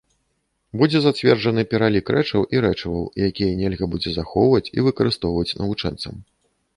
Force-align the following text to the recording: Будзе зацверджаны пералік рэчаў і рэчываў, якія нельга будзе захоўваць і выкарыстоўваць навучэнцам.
Будзе 0.81 0.99
зацверджаны 1.01 1.65
пералік 1.73 2.05
рэчаў 2.15 2.47
і 2.57 2.61
рэчываў, 2.65 3.03
якія 3.29 3.51
нельга 3.61 3.85
будзе 3.93 4.09
захоўваць 4.15 4.65
і 4.79 4.87
выкарыстоўваць 4.87 5.55
навучэнцам. 5.61 6.15